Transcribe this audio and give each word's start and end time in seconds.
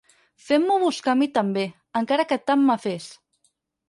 Fent-m'ho 0.43 0.77
buscar 0.83 1.11
a 1.11 1.19
mi 1.19 1.27
també, 1.35 1.65
encara 2.01 2.25
que 2.31 2.39
tant 2.47 2.65
me 2.71 2.77
fes. 2.87 3.07